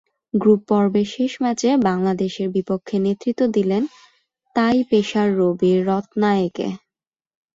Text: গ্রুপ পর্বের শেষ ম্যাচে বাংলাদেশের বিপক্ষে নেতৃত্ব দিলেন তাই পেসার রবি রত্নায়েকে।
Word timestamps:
গ্রুপ 0.33 0.61
পর্বের 0.69 1.07
শেষ 1.15 1.31
ম্যাচে 1.43 1.69
বাংলাদেশের 1.87 2.47
বিপক্ষে 2.55 2.95
নেতৃত্ব 2.99 3.41
দিলেন 3.55 3.83
তাই 4.55 4.77
পেসার 4.89 5.29
রবি 5.39 5.71
রত্নায়েকে। 5.87 6.67